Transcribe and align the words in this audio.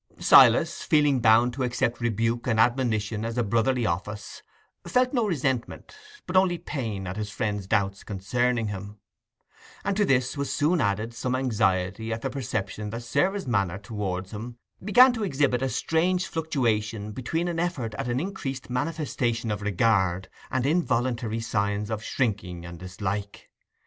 Silas, 0.17 0.81
feeling 0.81 1.19
bound 1.19 1.53
to 1.53 1.61
accept 1.61 2.01
rebuke 2.01 2.47
and 2.47 2.59
admonition 2.59 3.23
as 3.23 3.37
a 3.37 3.43
brotherly 3.43 3.85
office, 3.85 4.41
felt 4.83 5.13
no 5.13 5.27
resentment, 5.27 5.95
but 6.25 6.35
only 6.35 6.57
pain, 6.57 7.05
at 7.05 7.17
his 7.17 7.29
friend's 7.29 7.67
doubts 7.67 8.03
concerning 8.03 8.69
him; 8.69 8.97
and 9.85 9.95
to 9.95 10.03
this 10.03 10.35
was 10.35 10.51
soon 10.51 10.81
added 10.81 11.13
some 11.13 11.35
anxiety 11.35 12.11
at 12.11 12.23
the 12.23 12.31
perception 12.31 12.89
that 12.89 13.03
Sarah's 13.03 13.45
manner 13.45 13.77
towards 13.77 14.31
him 14.31 14.57
began 14.83 15.13
to 15.13 15.23
exhibit 15.23 15.61
a 15.61 15.69
strange 15.69 16.25
fluctuation 16.25 17.11
between 17.11 17.47
an 17.47 17.59
effort 17.59 17.93
at 17.93 18.07
an 18.09 18.19
increased 18.19 18.71
manifestation 18.71 19.51
of 19.51 19.61
regard 19.61 20.29
and 20.49 20.65
involuntary 20.65 21.41
signs 21.41 21.91
of 21.91 22.01
shrinking 22.03 22.65
and 22.65 22.79
dislike. 22.79 23.51